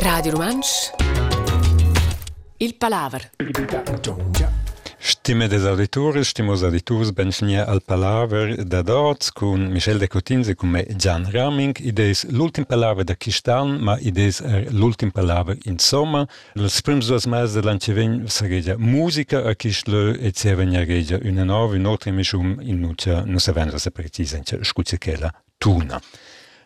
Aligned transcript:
Radio 0.00 0.32
Romansch 0.32 0.90
Il 2.56 2.74
Palaver 2.74 3.30
Stimme 4.98 5.48
des 5.48 5.64
auditores, 5.66 6.28
stimos 6.28 6.62
auditors 6.62 7.12
benchnia 7.12 7.64
al 7.66 7.80
palaver 7.80 8.64
da 8.64 8.82
dots 8.82 9.30
con 9.30 9.70
Michel 9.70 9.98
de 9.98 10.08
Cotins 10.08 10.48
e 10.48 10.54
con 10.54 10.70
me 10.70 10.84
Gian 10.96 11.28
Raming. 11.30 11.78
Idees 11.78 12.26
l'ultim 12.30 12.64
palaver 12.64 13.04
da 13.04 13.14
Kistan, 13.14 13.78
ma 13.80 13.96
idees 14.00 14.40
er 14.40 14.66
l'ultim 14.72 15.10
palaver 15.10 15.56
insomma. 15.64 16.26
Les 16.54 16.82
prims 16.82 17.06
duas 17.06 17.26
meses 17.26 17.54
de 17.54 17.62
l'anceven 17.62 18.26
saregia 18.26 18.76
musica 18.78 19.44
a 19.46 19.54
Kistle 19.54 20.18
e 20.18 20.32
cevenia 20.32 20.84
regia 20.84 21.18
una 21.22 21.44
nova, 21.44 21.76
un'altra 21.76 22.10
emission 22.10 22.58
in 22.60 22.80
nucia, 22.80 23.22
non 23.24 23.38
sa 23.38 23.52
vendra 23.52 23.78
se 23.78 23.90
precisa, 23.90 24.36
in 24.36 24.64
scuccia 24.64 24.96
che 24.96 25.16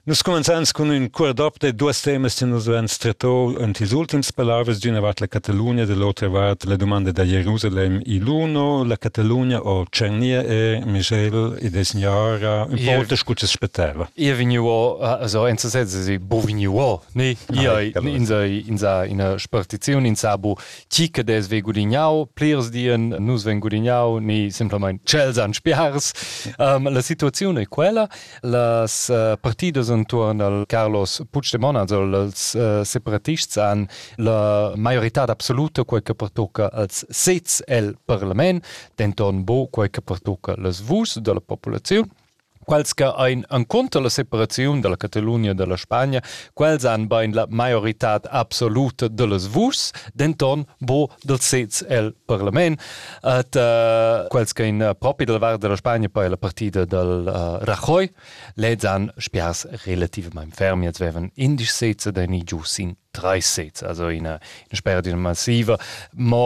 Nu 0.07 0.15
ska 0.15 0.31
man 0.31 0.45
sen 0.45 0.67
kunna 0.67 0.95
en 0.95 1.11
kordopp 1.11 1.57
e 1.57 1.67
det 1.67 1.73
då 1.73 1.93
stämmes 1.93 2.37
till 2.37 2.47
någon 2.47 2.89
stretol 2.89 3.63
en 3.63 3.75
till 3.75 3.95
ultims 3.95 4.33
palavras 4.33 4.81
di 4.81 4.91
navat 4.91 5.21
la 5.21 5.27
Catalunya 5.27 5.87
de 5.87 5.95
l'altra 5.95 6.29
vart 6.29 6.65
la 6.65 6.77
domande 6.77 7.13
da 7.13 7.25
Jerusalem 7.25 8.03
i 8.07 8.19
l'uno 8.19 8.85
la 8.85 8.97
Catalunya 8.97 9.61
o 9.61 9.87
Cernia 9.91 10.43
e 10.43 10.83
Michel 10.87 11.57
e 11.61 11.71
de 11.71 11.85
signora 11.85 12.65
un 12.65 12.77
po' 12.77 13.07
te 13.09 13.17
scuce 13.17 13.47
spetava. 13.47 14.09
Ihr 14.15 14.35
vinio 14.37 14.99
also 14.99 15.47
en 15.47 15.57
se 15.57 15.87
si 15.87 16.19
bo 16.19 16.41
vinio 16.41 17.01
ne 17.13 17.37
ihr 17.53 17.93
in 18.03 18.27
se 18.27 18.63
in 18.67 18.79
sa 18.79 19.05
in 19.05 19.21
a 19.21 19.39
spartizione 19.39 20.07
in 20.07 20.17
sabo 20.17 20.59
tica 20.89 21.23
des 21.23 21.49
ve 21.49 21.61
gudignau 21.61 22.29
pliers 22.35 22.71
dien 22.71 23.17
nus 23.19 23.43
ven 23.45 23.59
gudignau 23.59 24.21
ni 24.21 24.51
semplament 24.51 25.01
Chelsea 25.05 25.45
an 25.45 25.53
spiars 25.55 26.13
um, 26.59 26.65
ehm, 26.87 26.93
la 26.93 27.01
situazione 27.01 27.63
è 27.63 27.69
quella 27.69 28.07
las 28.41 29.09
eh, 29.09 29.33
uh, 29.33 29.39
partidas 29.41 29.94
intorno 29.95 30.45
al 30.45 30.65
Carlos 30.67 31.23
Puigdemont, 31.31 31.77
also 31.77 32.03
als 32.03 32.55
uh, 32.55 32.83
separatists 32.83 33.57
an 33.57 33.87
la 34.17 34.73
majorità 34.77 35.23
absoluta 35.23 35.85
quel 35.85 36.03
che 36.03 36.15
pertocca 36.15 36.71
als 36.71 37.05
sets 37.09 37.63
el 37.67 37.97
Parlament, 38.05 38.65
denton 38.97 39.45
bo 39.45 39.69
quel 39.71 39.91
che 39.91 40.03
pertocca 40.03 40.55
les 40.57 40.83
vus 40.83 41.19
de 41.19 41.33
la 41.33 41.41
popolazione. 41.41 42.24
qualca 42.65 43.13
ein 43.23 43.45
ancontra 43.49 44.01
la 44.01 44.11
separaziun 44.11 44.81
de 44.83 44.89
la 44.89 44.97
Catalunia 44.97 45.55
de 45.55 45.67
la 45.67 45.77
Spagna, 45.77 46.23
quels 46.57 46.85
an 46.89 47.07
bain 47.09 47.35
la 47.35 47.47
majoritat 47.49 48.27
absoluta 48.31 49.09
de 49.09 49.27
las 49.27 49.47
vus, 49.47 49.93
denton 50.15 50.65
bo 50.81 51.09
del 51.25 51.41
sez 51.41 51.83
el 51.89 52.13
Parlament, 52.27 52.81
et 53.23 53.61
uh, 53.61 54.27
quelsca 54.33 54.67
in 54.67 54.83
uh, 54.83 54.93
propi 54.99 55.29
del 55.29 55.41
var 55.43 55.59
de 55.59 55.71
la 55.71 55.79
Spagna 55.79 56.11
pa 56.13 56.27
la 56.29 56.41
partida 56.41 56.85
del 56.85 57.29
uh, 57.29 57.61
Rajoy, 57.69 58.11
leds 58.57 58.85
an 58.89 59.11
spiars 59.19 59.67
relativ 59.87 60.33
ma 60.35 60.45
fermi, 60.51 60.89
et 60.89 61.01
veven 61.01 61.31
indisch 61.37 61.73
seze 61.75 62.13
de 62.13 62.27
ni 62.27 62.43
gius 62.45 62.79
in 62.83 62.95
drei 63.15 63.41
sez, 63.41 63.83
also 63.83 64.11
in, 64.11 64.27
a, 64.27 64.39
in 64.71 64.81
sperrdina 64.81 65.17
massiva, 65.17 65.79
ma 66.17 66.45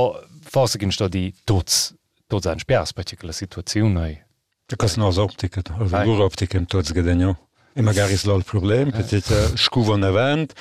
forse 0.49 0.79
gin 0.79 0.93
sta 0.93 1.09
di 1.09 1.29
tots, 1.45 1.93
tots 2.29 2.47
an 2.47 2.61
spiars 2.61 2.93
particular 2.93 3.35
situaziunei 3.35 4.28
Kas 4.77 4.97
no 4.97 5.13
za 5.13 5.23
optiket, 5.23 5.71
gur 6.05 6.21
optikem 6.21 6.67
tot 6.67 6.87
zgedenjo. 6.87 7.35
Ima 7.79 7.93
gar 7.93 8.11
is 8.11 8.25
lol 8.27 8.43
problem, 8.43 8.91
petit 8.93 9.25
škuvo 9.57 9.97
na 9.97 10.11
vent, 10.11 10.55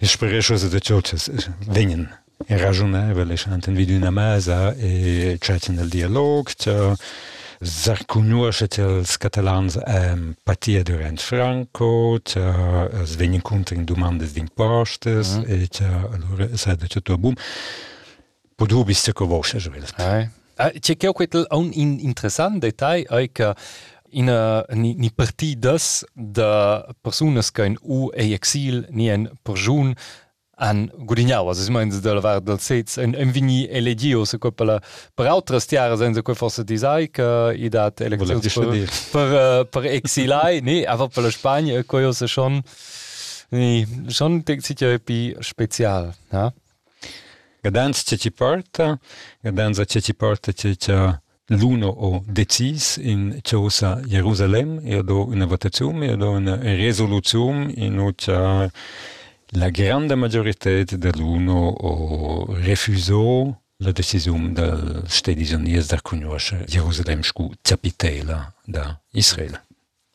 je 0.00 0.08
šperešo 0.08 0.56
za 0.56 0.68
dečočes, 0.68 1.30
venjen. 1.66 2.06
Je 2.48 2.58
ražune, 2.58 3.14
veleš 3.14 3.46
anten 3.46 3.74
vidu 3.74 3.98
na 3.98 4.10
meza, 4.10 4.74
je 4.76 5.38
čatin 5.38 5.78
el 5.78 5.88
dialog, 5.90 6.52
Zarkunjuaše 7.60 8.68
s 9.04 9.16
catalans 9.18 9.76
em 9.86 10.36
patia 10.44 10.84
durant 10.84 11.20
Franco, 11.20 12.18
es 13.02 13.16
venjen 13.18 13.42
contra 13.42 13.76
in 13.76 13.84
demandes 13.84 14.32
d'impostes, 14.32 15.34
mm 15.34 15.42
-hmm. 15.42 15.62
et 15.62 15.80
allora 16.12 16.56
sa 16.56 16.74
de 16.74 16.86
tot 16.86 17.20
boom. 17.20 17.34
Podubiste 18.56 19.12
ko 19.12 19.26
voše, 19.26 19.58
že 19.58 19.70
velis. 19.70 19.90
Tchekeuel 20.80 21.46
on 21.50 21.72
in 21.72 21.98
interessant 21.98 22.62
Detail 22.62 23.06
eiker 23.08 23.54
in 24.10 24.30
ni 24.74 25.10
partides 25.10 26.04
de 26.14 26.48
Persunes 27.02 27.52
kein 27.52 27.76
U 27.84 28.08
e 28.14 28.32
Exil 28.34 28.86
ni 28.90 29.10
en 29.12 29.28
Perun 29.42 29.94
an 30.58 30.88
Gudignawer 31.06 31.54
meins 31.70 32.00
war 32.02 32.40
dat 32.40 32.62
sez 32.62 32.96
en 32.98 33.14
envini 33.14 33.66
eledio 33.70 34.24
se 34.24 34.38
koppele 34.38 34.80
per 35.14 35.26
autres 35.26 35.68
Jahre 35.70 35.96
se 35.96 36.14
se 36.14 36.22
kofer 36.22 36.50
se 36.50 36.64
Diik 36.64 37.18
i 37.54 37.68
dat 37.68 38.00
per 39.70 39.84
Exilai 39.84 40.60
nee 40.60 40.88
awer 40.88 41.08
pelle 41.08 41.30
Spagne 41.30 41.84
koio 41.84 42.12
se 42.12 42.26
schon 42.26 42.62
nee, 43.50 43.86
schon 44.08 44.42
de 44.44 44.60
si 44.60 44.74
pi 44.98 45.36
spezial. 45.40 46.14
Ja? 46.30 46.52
Na? 47.70 47.80
Gadans 47.80 48.04
ce 48.04 48.16
ci 48.16 48.30
porta, 48.30 48.98
gadans 49.42 49.82
ce 49.86 50.00
ci 50.00 50.14
porta 50.14 50.52
ce 50.52 50.74
ce 50.76 51.20
l'uno 51.48 51.88
o 51.88 52.22
decis 52.26 52.96
in 52.96 53.40
cosa 53.42 54.00
Jerusalem, 54.04 54.80
e 54.84 55.02
do 55.02 55.26
una 55.26 55.46
votazione, 55.46 56.12
e 56.12 56.16
do 56.16 56.30
una 56.30 56.56
risoluzione 56.56 57.72
in 57.76 57.98
uca 57.98 58.70
la 59.52 59.70
grande 59.70 60.14
maggiorità 60.14 60.82
dell'uno 60.96 61.68
o 61.68 62.54
refusò 62.54 63.48
la 63.78 63.92
decisione 63.92 64.52
del 64.52 65.04
Stati 65.06 65.54
Uniti 65.54 65.86
da 65.86 66.00
conoscere 66.02 66.64
Gerusalemme 66.66 67.22
come 67.32 67.56
capitale 67.62 68.54
da 68.64 69.00
Israele. 69.12 69.67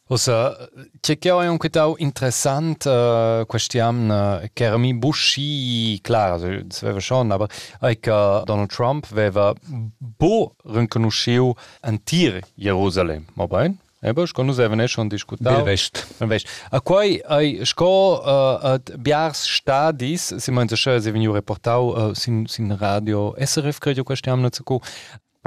Osa, 0.07 0.69
c'è 0.99 1.17
che 1.17 1.29
è 1.29 1.47
un 1.47 1.57
quitau 1.57 1.95
interessant 1.97 2.83
uh, 2.83 3.45
questiam 3.45 4.09
uh, 4.09 4.47
che 4.51 4.65
era 4.65 4.77
mi 4.77 4.93
busci 4.93 6.01
also, 6.09 6.61
das 6.61 6.81
wäre 6.81 6.99
schon, 6.99 7.31
aber 7.31 7.47
äh, 7.81 7.97
uh, 8.07 8.43
Donald 8.43 8.69
Trump 8.69 9.07
aveva 9.09 9.53
bo 9.97 10.55
riconosciu 10.65 11.55
antir 11.81 12.41
Jerusalem, 12.55 13.27
ma 13.35 13.47
ben? 13.47 13.79
Eba, 14.01 14.27
sco 14.27 14.43
nus 14.43 14.59
even 14.59 14.85
schon 14.89 15.07
diskutau. 15.07 15.55
Bil 15.55 15.65
vest. 15.65 16.05
Bil 16.19 16.27
vest. 16.27 16.47
A 16.69 16.81
quai, 16.81 17.21
ai, 17.25 17.61
sco 17.63 18.19
uh, 18.19 18.59
ad 18.73 18.91
biars 18.97 19.47
stadis, 19.47 20.35
si 20.35 20.51
mein 20.51 20.67
se 20.67 20.75
schö, 20.75 20.99
si 20.99 21.11
veniu 21.11 21.31
reportau 21.31 21.93
uh, 21.93 22.13
sin, 22.13 22.45
sin 22.45 22.75
radio 22.75 23.33
SRF, 23.39 23.79
credo, 23.79 24.03
questiam 24.03 24.41
na 24.41 24.51
zucu, 24.51 24.81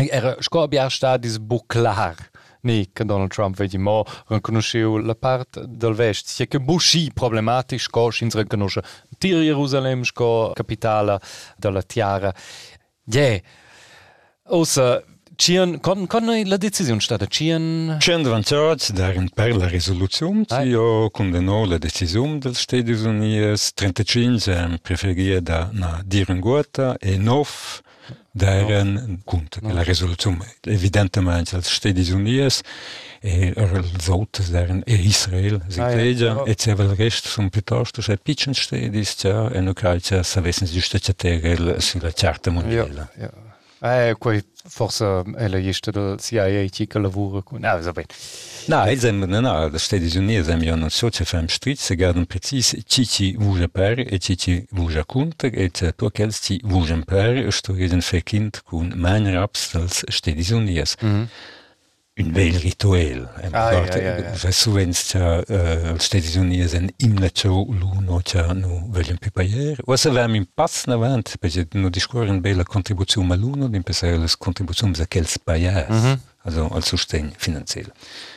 era 0.08 0.38
a 0.40 0.66
biars 0.66 0.94
stadis 0.94 1.38
clar. 1.68 2.16
Ni 2.62 2.90
che 2.92 3.04
Donald 3.04 3.30
Trump 3.30 3.56
vedi 3.56 3.78
mo 3.78 4.04
riconosciu 4.28 4.98
la 4.98 5.14
part 5.14 5.64
del 5.64 5.94
vest 5.94 6.28
sia 6.28 6.46
che 6.46 6.58
busci 6.60 7.10
problematisch 7.12 7.88
co 7.90 8.10
schins 8.10 8.34
riconosce 8.34 8.82
tir 9.18 9.42
Jerusalem 9.42 10.02
sco 10.02 10.52
capitale 10.54 11.20
della 11.56 11.82
tiara 11.82 12.34
yeah 13.04 13.40
osa 14.48 15.02
Cian, 15.38 15.80
con, 15.80 16.06
con 16.06 16.24
la 16.24 16.56
decisione 16.56 17.00
stata 17.00 17.26
Cian... 17.26 17.98
Cian 18.00 18.22
davanti 18.22 18.54
darin 18.94 19.28
per 19.28 19.54
la 19.54 19.68
risoluzione, 19.68 20.44
ah. 20.48 20.62
io 20.62 21.10
condanno 21.10 21.66
la 21.66 21.76
decisione 21.76 22.38
degli 22.38 22.54
Stati 22.54 22.90
Uniti, 22.90 23.72
35 23.74 24.78
preferia 24.80 25.42
da 25.42 25.68
na 25.72 26.00
diringuata 26.02 26.96
e 26.96 27.18
9 27.18 27.48
deren 28.30 29.20
conta 29.24 29.60
no. 29.62 29.72
la 29.72 29.82
risoluzione 29.82 30.56
evidentemente 30.62 31.56
als 31.56 31.72
Stati 31.72 32.10
Uniti 32.10 32.60
e 33.20 33.52
autres 34.08 34.50
deren 34.50 34.82
e 34.84 34.94
Israel 34.94 35.62
si 35.68 35.80
ah, 35.80 35.88
cregia 35.88 36.34
ja, 36.34 36.42
e 36.44 36.54
c'è 36.54 36.72
il 36.72 36.88
resto 36.94 37.28
sono 37.28 37.48
piuttosto 37.48 38.02
cioè 38.02 38.18
piccoli 38.18 38.54
stati 38.54 38.88
cioè 38.90 39.48
e 39.52 39.60
non 39.60 39.72
credo 39.72 40.22
sapessero 40.22 40.70
giusto 40.70 40.98
c'è 40.98 41.80
sulla 41.80 42.12
carta 42.12 42.50
mondiale 42.50 43.08
ja, 43.16 43.22
ja. 43.22 43.45
Eh, 43.82 44.14
quei 44.18 44.42
forse 44.68 45.04
ehm, 45.04 45.36
è 45.36 45.48
la 45.48 45.58
lista 45.58 45.90
del 45.90 46.18
CIA 46.18 46.66
che 46.68 46.98
lavora 46.98 47.42
con... 47.42 47.62
Ah, 47.64 47.76
va 47.76 47.92
bene. 47.92 48.08
No, 48.66 48.84
ed 48.84 48.98
sem, 48.98 49.22
no, 49.22 49.40
no, 49.40 49.68
da 49.68 49.78
Stati 49.78 50.16
Uniti 50.16 50.44
sem 50.44 50.62
io 50.62 50.74
non 50.74 50.90
so 50.90 51.08
se 51.12 51.24
fem 51.24 51.42
un 51.42 51.48
strit, 51.48 51.78
se 51.78 51.94
guardano 51.94 52.26
precis 52.26 52.74
ci 52.86 53.06
ci 53.06 53.36
vuja 53.36 53.68
per 53.68 54.00
e 54.00 54.18
ci 54.18 54.36
ci 54.36 54.66
vuja 54.70 55.04
contro 55.04 55.48
e 55.48 55.70
tu 55.70 56.10
kennst 56.10 56.44
ci 56.44 56.60
vuja 56.64 57.00
per 57.04 57.36
e 57.36 57.50
sto 57.52 57.74
reden 57.74 58.00
verkind 58.00 58.62
con 58.64 58.92
mein 58.96 59.30
Raps 59.30 59.74
als 59.74 60.04
Stati 60.08 60.52
Uniti. 60.52 60.96
Mhm. 61.02 61.10
Mm 61.10 61.24
un 62.18 62.32
veil 62.34 62.56
rituel 62.56 63.28
sowenst 64.50 65.16
Staat 65.98 66.36
Unies 66.36 66.72
en 66.72 66.90
imletzo 66.96 67.66
Lunoja 67.80 68.54
no 68.54 68.88
wëllen 68.92 69.18
Pipaier. 69.20 69.76
Was 69.86 70.04
wärm 70.04 70.34
im 70.34 70.46
Pass 70.54 70.86
erwähnt, 70.86 71.34
bet 71.40 71.74
no 71.74 71.90
Diskoren 71.90 72.40
beler 72.42 72.64
Kontribution 72.64 73.32
a 73.32 73.36
Luno, 73.36 73.68
den 73.68 73.84
peles 73.84 74.38
Kontribution 74.38 74.94
sekels 74.94 75.38
Bayier, 75.38 76.18
also 76.44 76.68
als 76.68 76.88
zustä 76.88 77.20
finanziell. 77.38 77.86
Mhm 77.86 78.35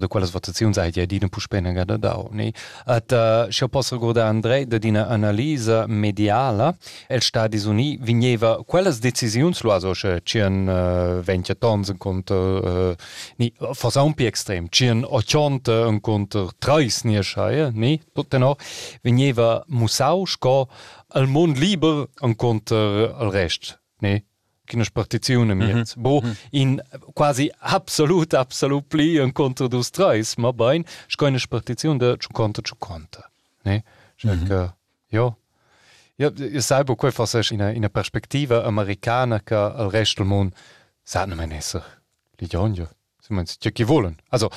de 0.00 0.08
quelles 0.08 0.32
votaziun 0.32 0.74
seit 0.74 0.96
ja 0.96 1.06
Dine 1.06 1.28
Pupenega 1.28 1.84
da 1.84 1.96
da 1.96 2.16
ne. 2.32 2.52
Et 2.86 3.12
uh, 3.12 3.68
posso 3.68 3.98
goda 3.98 4.28
André 4.28 4.66
de 4.66 4.78
Dine 4.78 5.04
Analyse 5.06 5.84
mediala 5.86 6.74
el 7.08 7.20
sta 7.22 7.46
di 7.48 7.60
Uni 7.66 7.98
vigneva 8.00 8.58
quelles 8.64 9.00
decisiunsloaso 9.00 9.94
cien 10.24 10.68
uh, 10.68 11.22
20 11.22 11.54
tonsen 11.58 11.98
konter 11.98 12.96
uh, 13.38 13.74
versampi 13.74 14.26
extrem 14.26 14.68
cien 14.70 15.04
ochonte 15.04 15.72
en 15.86 16.00
konter 16.00 16.50
treis 16.58 17.04
nierschaie 17.04 17.70
ne 17.74 17.98
tot 18.14 18.30
dennoch 18.30 18.58
vigneva 19.02 19.62
musausch 19.68 20.38
go 20.40 20.68
al 21.08 21.26
Mon 21.26 21.54
lieber 21.54 22.06
en 22.22 22.36
konter 22.36 23.14
al 23.18 23.30
recht. 23.30 23.78
Nee, 24.00 24.24
quina 24.70 24.84
partizione 24.92 25.54
mi 25.54 25.66
mm 25.66 25.80
-hmm. 25.80 25.94
bo 25.96 26.20
mm 26.20 26.30
-hmm. 26.30 26.36
in 26.50 26.80
quasi 27.14 27.50
absolut 27.58 28.34
absolut 28.34 28.84
pli 28.88 29.18
en 29.18 29.32
contra 29.32 29.68
dos 29.68 29.90
treis 29.90 30.36
ma 30.36 30.52
bain 30.52 30.84
scoine 31.08 31.38
partizione 31.48 31.98
de 31.98 32.16
ci 32.18 32.28
conta 32.32 32.62
ci 32.62 32.74
conta 32.78 33.30
ne 33.64 33.82
mm 34.24 34.30
-hmm. 34.30 34.72
ja 35.08 35.34
ja 36.18 36.30
ihr 36.36 36.62
sai 36.62 36.84
bo 36.84 36.94
quei 36.94 37.12
fas 37.12 37.50
in 37.50 37.60
in 37.60 37.88
perspektiva 37.90 38.64
americana 38.64 39.40
ca 39.40 39.74
al 39.74 39.90
rest 39.90 40.16
del 40.16 40.26
mond 40.26 40.52
sa 41.04 41.26
na 41.26 41.34
men 41.34 41.52
esser 41.52 41.82
li 42.38 42.46
jonjo 42.46 42.86
Cioè, 43.58 43.72
chi 43.72 43.84
volen 43.84 44.16
also 44.30 44.50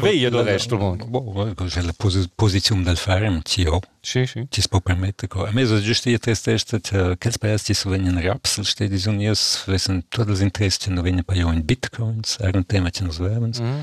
veia 0.00 0.28
del 0.28 0.44
resto 0.44 0.76
mondo 0.76 1.54
c'è 1.66 1.80
la 1.82 1.94
pos 1.96 2.28
posizione 2.34 2.82
del 2.82 2.96
farm 2.96 3.40
ci 3.42 3.64
ho 3.66 3.80
sì, 4.00 4.26
sì. 4.26 4.46
ci 4.50 4.62
può 4.68 4.80
permettere 4.80 5.46
a 5.46 5.50
me 5.52 5.64
sono 5.64 5.80
giusto 5.80 6.10
io 6.10 6.18
testa 6.18 6.52
che 6.52 7.16
che 7.16 7.32
paesi 7.38 7.72
sono 7.74 7.94
in 7.94 8.20
raps 8.20 8.58
il 8.58 8.66
stedi 8.66 8.98
sono 8.98 9.20
io 9.20 9.34
sono 9.34 10.02
tutti 10.08 10.32
gli 10.32 10.42
interessi 10.42 10.78
che 10.78 10.90
non 10.90 11.02
vengono 11.02 11.22
poi 11.24 11.38
in 11.38 11.64
bitcoins 11.64 12.36
un 12.40 12.66
tema 12.66 12.90
che 12.90 13.02
non 13.02 13.12
svevano 13.12 13.46
mm. 13.46 13.80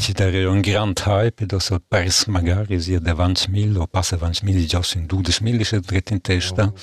ci 0.00 0.12
dare 0.12 0.44
un 0.44 0.60
grand 0.60 1.00
hype 1.06 1.44
e 1.44 1.60
so 1.60 1.80
pers 1.86 2.24
magari 2.26 2.80
sia 2.80 3.00
da 3.00 3.12
20.000 3.12 3.76
o 3.76 3.86
passa 3.86 4.16
20.000 4.16 4.64
già 4.64 4.80
in 4.94 5.06
12.000 5.06 5.62
c'è 5.62 5.78
dritto 5.80 6.12
in 6.12 6.20
testa. 6.20 6.64
Oh. 6.64 6.74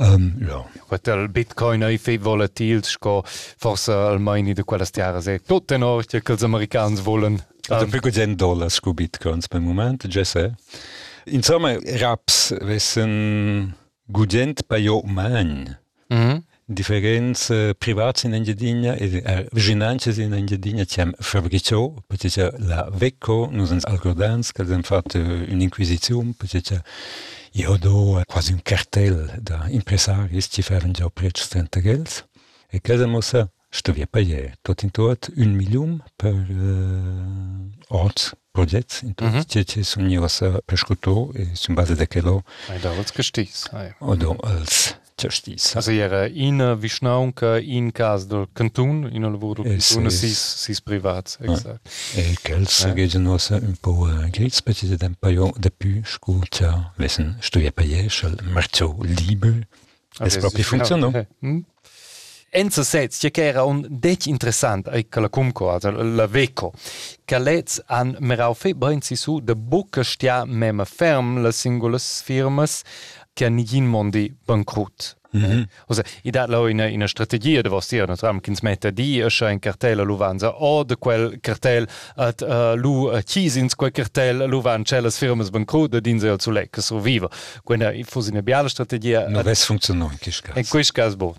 Um, 0.00 0.32
ja. 0.48 0.64
Wat 0.88 1.08
el 1.12 1.26
Bitcoin 1.28 1.82
ei 1.84 1.98
fé 2.00 2.14
volatil 2.24 2.80
go 3.04 3.20
forse 3.60 3.92
al 3.92 4.18
meini 4.18 4.54
de 4.56 4.64
quelle 4.64 4.86
Jahre 4.88 5.20
se. 5.20 5.38
Tot 5.44 5.72
en 5.76 5.84
or 5.84 6.06
que 6.08 6.32
els 6.32 6.44
americans 6.46 7.02
wollen. 7.04 7.36
Um, 7.68 7.90
pi 7.92 8.10
gen 8.10 8.38
dollars 8.40 8.80
go 8.80 8.94
Bitcoins 8.96 9.48
beim 9.52 9.66
moment 9.68 10.08
je 10.08 10.24
se. 10.24 10.46
Insomma 11.26 11.76
raps 12.00 12.54
wessen 12.64 13.74
gugent 14.08 14.66
bei 14.68 14.86
jo 14.86 15.02
main. 15.04 15.76
Mm 16.08 16.16
-hmm. 16.16 16.42
Differenz 16.72 17.50
eh, 17.50 17.74
privats 17.74 18.22
in 18.24 18.32
engiadina 18.32 18.94
e 18.94 19.22
eh, 19.24 19.46
viginances 19.52 20.18
in 20.18 20.32
engiadina 20.32 20.84
tiam 20.84 21.12
fabricò, 21.18 21.92
potete 22.06 22.52
la 22.58 22.88
vecco, 22.92 23.48
nus 23.50 23.70
ens 23.70 23.84
algordans, 23.84 24.52
che 24.52 24.62
han 24.62 24.82
fatto 24.82 25.18
un'inquisizione, 25.18 26.32
potete 27.50 27.58
io 27.58 27.76
do 27.76 28.22
quasi 28.26 28.52
un 28.52 28.62
cartel 28.62 29.38
da 29.40 29.68
ci 30.48 30.62
fevan 30.62 30.92
già 30.92 31.08
preč 31.10 31.48
30 31.48 31.80
gels 31.80 32.24
e 32.70 32.80
casa 32.80 33.06
mossa 33.06 33.50
sto 33.68 33.92
via 33.92 34.06
paie 34.06 34.54
tot 34.62 34.82
in 34.82 34.90
tot 34.90 35.30
un 35.36 35.54
milium 35.54 36.02
per 36.16 36.34
uh, 36.34 37.70
tot. 38.52 39.02
Mm 39.02 39.14
-hmm. 39.14 39.44
ce 39.46 39.64
ce 39.64 39.82
sun 39.82 40.10
io 40.10 40.28
sa 40.28 40.60
prescuto 40.64 41.32
e 41.34 41.50
sun 41.54 41.74
base 41.74 41.94
de 41.94 42.06
quello 42.06 42.42
ai 42.68 42.80
da 42.80 42.90
als 42.90 43.12
gestis 43.12 43.68
ai 43.72 43.94
odo 43.98 44.36
als 44.42 44.98
justice. 45.20 45.76
Also 45.76 45.90
era 45.90 46.26
in 46.26 46.76
Vischnaunca 46.80 47.58
in 47.58 47.92
cas 47.92 48.26
del 48.26 48.46
cantun, 48.52 49.08
in 49.12 49.24
el 49.24 49.38
del 49.38 49.54
cantun, 49.54 50.10
sis, 50.10 50.38
sis 50.38 50.80
privats, 50.80 51.38
exact. 51.40 51.88
E 52.16 52.36
quels 52.42 52.84
eh. 52.84 52.94
gegen 52.94 53.22
nos 53.22 53.50
un 53.50 53.76
po 53.80 54.08
grits, 54.30 54.62
petit 54.62 54.96
d'un 54.96 55.14
paio 55.18 55.52
de 55.56 55.70
pu, 55.70 56.00
scu, 56.04 56.40
tia, 56.48 56.92
lesen, 56.96 57.36
studia 57.40 57.72
paie, 57.72 58.08
schel 58.08 58.36
marcio 58.54 58.96
liber, 59.02 59.66
es 60.20 60.36
proprio 60.38 60.64
funziono. 60.64 61.12
Hm? 61.40 61.64
Enza 62.52 62.82
sets, 62.82 63.20
ja 63.22 63.30
che 63.30 63.44
era 63.46 63.62
un 63.62 63.86
dec 63.88 64.26
interessant 64.26 64.88
ai 64.88 65.06
che 65.08 65.20
la 65.20 65.28
cumco, 65.28 65.70
also 65.70 65.92
la 65.92 66.26
veco, 66.26 66.72
che 67.24 67.38
lets 67.38 67.80
an 67.86 68.16
merau 68.18 68.54
fe 68.54 68.74
brenzi 68.74 69.14
su 69.14 69.38
de 69.38 69.54
buca 69.54 70.02
stia 70.02 70.44
mema 70.44 70.84
ferm 70.84 71.42
le 71.42 71.52
singulas 71.52 72.20
firmas 72.22 72.82
che 73.32 73.48
nigin 73.48 73.86
mondi 73.86 74.34
bankrut. 74.44 75.19
Mm 75.32 75.42
-hmm. 75.42 76.04
I 76.22 76.30
dat 76.30 76.48
lau 76.48 76.66
in 76.66 76.78
ina 76.78 77.06
Strategie 77.06 77.62
de 77.62 77.68
was 77.68 77.88
Dir 77.88 78.06
Ram 78.20 78.40
kins 78.40 78.60
méi 78.60 78.76
Di 78.94 79.22
ëcher 79.22 79.48
en 79.48 79.58
Kartéler 79.58 80.06
Luwanzer 80.06 80.54
a 80.60 80.84
de 80.84 80.96
kwell 80.96 81.38
Kartéll 81.40 81.86
et 82.16 82.40
lo 82.76 83.20
Chiesins 83.22 83.74
kwe 83.74 83.90
Kartéll 83.90 84.46
lo 84.48 84.62
an 84.68 84.84
Celles 84.84 85.18
Firmes 85.18 85.50
ben 85.50 85.64
Krode 85.66 86.00
Din 86.00 86.20
se 86.20 86.36
zu 86.38 86.50
lekke 86.50 86.82
so 86.82 87.00
wiewer. 87.04 87.30
Gwen 87.64 87.80
der 87.80 88.04
fo 88.04 88.20
sinn 88.20 88.42
Biale 88.42 88.68
Strategie 88.68 89.14
En 90.54 90.64
Kuchgasbo. 90.64 91.36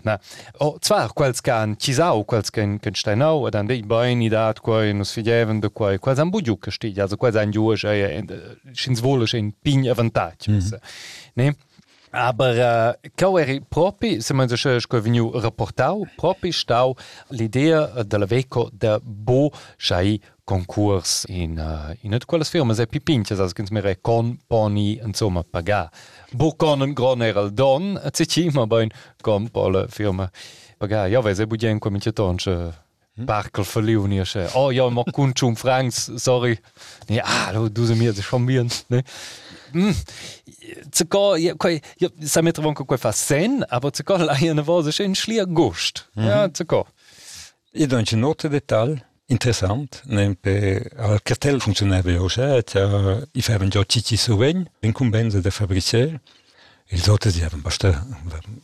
Zwaar 0.80 1.12
kwelz 1.14 1.40
kan 1.40 1.76
Chiisau 1.76 2.24
kwelz 2.24 2.50
ken 2.50 2.78
kën 2.80 2.96
Steinau, 2.96 3.46
an 3.46 3.68
déi 3.68 3.82
Bein 3.86 4.22
i 4.22 4.28
dat 4.32 4.60
koin 4.60 5.00
ass 5.00 5.12
firjewen 5.12 5.60
de 5.60 5.68
koi 5.68 5.98
kwa 5.98 6.14
an 6.16 6.30
Budju 6.30 6.56
gestiet, 6.60 6.98
also 6.98 7.16
kwa 7.16 7.32
an 7.40 7.52
Joerch 7.52 7.84
eier 7.84 8.24
sinnswolech 8.72 9.34
en 9.34 9.52
Pin 9.62 9.88
avantage. 9.90 10.48
Mm 10.48 10.58
-hmm. 10.58 10.80
Nee? 11.34 11.52
Aber 12.12 12.54
äh, 12.54 13.08
caueri 13.16 13.60
propi, 13.60 14.20
se 14.20 14.34
se 14.56 14.80
sco 14.80 15.00
veniu 15.00 15.30
rapportau, 15.34 16.06
propi 16.16 16.52
stau 16.52 16.94
l'idea 17.30 18.04
de 18.04 18.18
la 18.18 18.26
veco 18.26 18.70
de 18.70 18.98
bo 19.02 19.50
chai 19.78 20.20
concurs 20.44 21.24
in 21.28 21.58
uh, 21.58 21.94
in 22.02 22.12
et 22.12 22.26
quelles 22.26 22.50
firmas 22.50 22.78
e 22.80 22.86
pipinches 22.86 23.40
as 23.40 23.54
kins 23.54 23.70
mere 23.70 23.96
con 24.02 24.38
poni 24.46 25.00
insomma 25.02 25.42
paga. 25.42 25.90
Bo 26.32 26.52
con 26.52 26.82
un 26.82 26.92
gron 26.92 27.22
era 27.22 27.40
il 27.40 27.50
don, 27.50 27.96
a 27.96 28.10
ci 28.10 28.50
ma 28.52 28.66
bain 28.66 28.90
con 29.22 29.48
pola 29.48 29.86
firma 29.88 30.30
paga. 30.78 31.06
Ja, 31.08 31.22
vese 31.22 31.46
budien 31.46 31.78
cominciaton 31.78 32.36
che 32.36 32.72
Barkel 33.14 33.64
verliu 33.64 34.24
se. 34.24 34.48
Oh 34.54 34.70
ja, 34.70 34.88
ma 34.90 35.02
kun 35.04 35.32
zum 35.34 35.54
Franks, 35.54 36.10
sorry. 36.16 36.58
Nee, 37.08 37.20
ah, 37.22 37.52
du 37.52 37.86
se 37.86 37.94
mir 37.94 38.14
schon 38.14 38.44
mir, 38.44 38.66
ne? 38.88 39.02
Mm, 39.74 39.90
Zucker, 40.96 41.36
ja, 41.36 41.54
ja, 41.96 42.08
sa 42.20 42.42
mettere 42.42 42.64
vonco 42.66 42.84
quai 42.84 42.98
fa 42.98 43.12
sen, 43.12 43.64
aber 43.68 43.90
zucker 43.94 44.20
la 44.20 44.36
una 44.40 44.62
voce 44.62 44.90
c'è 44.90 45.04
in 45.04 45.14
schlia 45.14 45.44
gust. 45.44 46.08
Mm 46.14 46.22
-hmm. 46.22 46.28
Ja, 46.28 46.50
zucker. 46.52 46.84
Io 47.74 47.86
do 47.86 47.96
un 47.96 48.20
note 48.20 48.48
detal 48.48 49.02
interessant, 49.26 50.02
nempe 50.04 50.90
al 50.96 51.22
cartel 51.22 51.60
funzionava 51.60 52.10
jo 52.10 52.26
c'è, 52.26 52.62
cioè 52.64 53.26
i 53.32 53.42
faven 53.42 53.70
già 53.70 53.82
cici 53.84 54.16
sovegn, 54.16 54.68
incumbenza 54.80 55.40
de 55.40 55.50
fabricer, 55.50 56.20
ils 56.90 57.08
autres 57.08 57.32
disaven 57.32 57.60
basta 57.62 58.06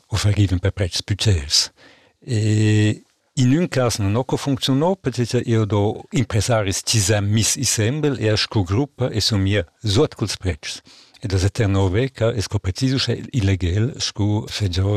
offeriven 0.08 0.58
per 0.58 0.72
prezzi 0.72 1.02
budgets. 1.04 1.72
E 2.20 3.02
in 3.38 3.56
un 3.56 3.68
cas 3.68 3.98
non 3.98 4.16
ho 4.16 4.36
funzionò 4.36 4.96
perché 4.96 5.42
io 5.44 5.64
do 5.64 6.04
impresaris 6.10 6.80
ci 6.84 6.98
sam 6.98 7.26
mis 7.26 7.54
isembel 7.54 8.18
e 8.18 8.28
a 8.28 8.36
scu 8.36 8.64
gruppa 8.64 9.10
e 9.10 9.20
su 9.20 9.36
mia 9.36 9.64
sot 9.80 10.14
culs 10.16 10.36
prezzi. 10.36 10.80
E 11.20 11.26
das 11.26 11.44
eterno 11.44 11.88
veca 11.88 12.32
es 12.32 12.46
co 12.48 12.58
preciso 12.58 12.96
che 12.96 13.24
illegal 13.30 13.94
scu 13.98 14.44
fejo 14.48 14.96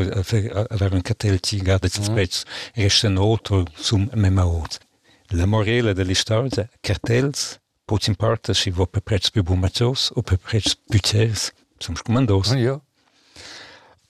aver 0.69 0.93
un 0.93 1.01
cartel 1.01 1.39
ci 1.39 1.61
gada 1.61 1.87
ci 1.87 2.03
spec 2.03 2.43
resta 2.75 3.09
noto 3.09 3.65
sum 3.75 4.09
memaot. 4.13 4.79
La 5.29 5.45
morele 5.45 5.93
dell'istorgia 5.93 6.67
cartels 6.79 7.59
pot 7.85 8.07
in 8.07 8.15
parte 8.15 8.53
si 8.53 8.71
vo 8.71 8.87
più 8.87 9.43
bumachos 9.43 10.11
o 10.15 10.21
per 10.21 10.37
prez 10.37 10.75
puters 10.75 11.51
sum 11.77 11.95
scumandos. 11.95 12.53
Ja. 12.53 12.81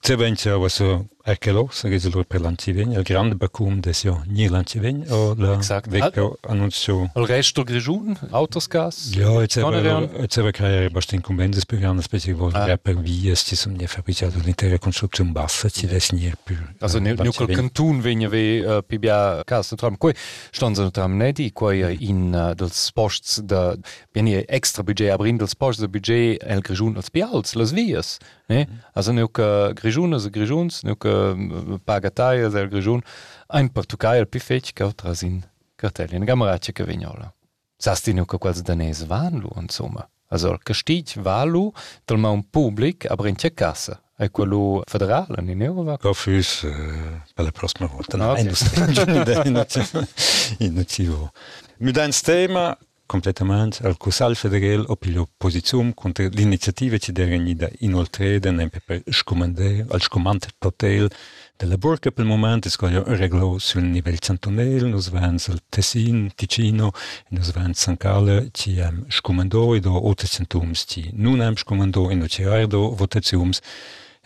Se 0.01 0.15
ventia 0.15 0.57
was 0.57 0.81
so 1.23 1.31
Erkelo 1.31 1.69
lor 2.13 2.25
per 2.25 2.41
l'antivegn, 2.41 2.93
il 2.93 3.03
grande 3.03 3.35
bacum 3.35 3.79
des 3.79 4.03
jo 4.03 4.21
ni 4.25 4.47
l'antivegn 4.49 5.05
o 5.09 5.35
la 5.37 5.59
vecchio 5.87 6.37
annuncio. 6.47 7.11
Il 7.15 7.25
resto 7.25 7.63
grigiun, 7.63 8.17
autosgas? 8.31 9.11
Ja, 9.13 9.41
et 9.41 10.31
seva 10.31 10.51
creare 10.51 10.89
bast 10.89 11.13
incumbendes 11.13 11.65
per 11.65 11.79
grande 11.79 12.01
specie 12.01 12.33
vol 12.33 12.51
ah. 12.55 12.77
per 12.77 12.97
vias 12.97 13.43
ci 13.45 13.55
sono 13.55 13.75
fabbricato 13.85 14.39
l'intera 14.43 14.77
costruzione 14.79 15.31
bassa 15.31 15.69
ci 15.69 15.87
des 15.87 16.11
nier 16.11 16.35
più. 16.43 16.57
Also 16.79 16.99
ne 16.99 17.13
nu 17.13 17.31
quel 17.31 17.55
cantun 17.55 18.01
vegna 18.01 18.27
ve 18.27 18.63
uh, 18.65 18.81
pibia 18.85 19.43
casa 19.45 19.75
tram 19.75 19.97
quei 19.97 20.15
stand 20.51 20.75
so 20.75 20.89
tram 20.89 21.15
nedi 21.17 21.51
quei 21.51 21.83
uh, 21.83 21.95
in 21.99 22.33
uh, 22.33 22.53
dels 22.55 22.91
posts 22.93 23.41
de 23.41 23.77
vieni 24.11 24.43
extra 24.47 24.83
budget 24.83 25.11
abrin 25.11 25.37
dels 25.37 25.55
posts 25.55 25.81
de 25.81 25.87
budget 25.87 26.41
el 26.43 26.61
grigiun 26.61 26.95
als 26.95 27.09
pials 27.09 27.53
las 27.53 27.71
vias, 27.71 28.17
ne? 28.47 28.65
Mm. 28.65 28.79
Also 28.93 29.11
ne 29.13 29.27
que 29.27 29.73
grigiun 29.75 30.13
as 30.13 30.27
grigiuns, 30.29 30.83
ne 30.83 30.95
que 30.95 31.10
pagataja 31.85 32.49
el 32.49 32.69
gražun, 32.69 33.03
ein 33.49 33.69
Portugal 33.69 34.25
pi 34.25 34.39
fech 34.39 34.73
ka 34.73 34.91
trasin 34.95 35.41
Kartellien 35.77 36.25
Gamarace 36.25 36.73
ka 36.73 36.85
vignola. 36.85 37.31
Sastinu 37.81 38.25
ka 38.25 38.37
quals 38.37 38.61
danes 38.63 39.05
vanlu 39.09 39.49
insomma. 39.57 40.07
Also 40.31 40.57
Castig 40.63 41.17
valu 41.17 41.71
dal 42.07 42.17
ma 42.17 42.29
un 42.29 42.43
public 42.43 43.05
a 43.09 43.15
brince 43.15 43.53
casa. 43.53 43.99
E 44.21 44.29
quello 44.29 44.83
federale 44.85 45.41
in 45.41 45.61
Europa? 45.63 45.97
Cofus, 45.97 46.61
eh, 46.63 46.67
uh, 46.67 47.21
per 47.33 47.43
la 47.43 47.51
prossima 47.51 47.87
volta. 47.87 48.17
No, 48.17 48.31
okay. 48.31 48.43
non 48.43 48.53
ci, 48.53 49.49
non 49.49 49.65
ci, 49.67 50.69
non 50.69 50.85
ci. 50.85 51.09
Mi 51.77 51.91
dai 51.91 52.05
un 52.05 52.11
tema 52.21 52.77
completamente 53.11 53.85
al 53.85 53.97
Cusal 53.97 54.37
Federal 54.37 54.85
o 54.87 54.95
per 54.95 55.09
l'opposizione 55.09 55.91
contro 55.93 56.29
l'iniziativa 56.29 56.95
che 56.95 57.11
deve 57.11 57.55
da 57.55 57.69
inoltreda 57.79 58.53
per 58.85 59.03
scomandare 59.09 59.85
al 59.89 60.01
scomand 60.01 60.45
total 60.57 61.11
della 61.57 61.75
Burca 61.75 62.09
per 62.09 62.23
il 62.23 62.31
momento 62.31 62.69
è 62.69 62.71
scoglio 62.71 63.03
reglo 63.05 63.57
sul 63.59 63.83
livello 63.89 64.17
cantonale, 64.17 64.87
nos 64.87 65.09
vans 65.09 65.49
al 65.49 65.59
Tessin, 65.67 66.31
Ticino, 66.33 66.93
nos 67.31 67.51
vans 67.51 67.81
San 67.81 67.97
Carlo, 67.97 68.47
ci 68.53 68.79
am 68.79 69.03
scomandò 69.09 69.75
e 69.75 69.81
do 69.81 70.07
otte 70.07 70.25
centums, 70.25 70.85
ci 70.87 71.09
non 71.13 71.41
am 71.41 71.57
scomandò 71.57 72.09
e 72.09 72.15
no 72.15 72.27
ci 72.29 72.43
ardo 72.43 72.95
votaziums, 72.95 73.59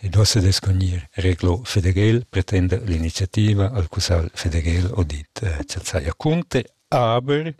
e 0.00 0.08
do 0.08 0.22
se 0.24 0.40
descognir 0.40 1.08
reglo 1.14 1.60
federal 1.64 2.24
pretende 2.28 2.80
l'iniziativa 2.84 3.72
al 3.72 3.88
Cusal 3.88 4.30
Federal 4.32 4.92
o 4.94 5.02
dit 5.02 5.42
eh, 5.42 5.64
Celsaia 5.66 6.14
Conte, 6.16 6.64
aber 6.88 7.52